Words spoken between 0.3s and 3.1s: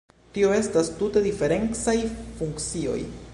Tio estas tute diferencaj funkcioj.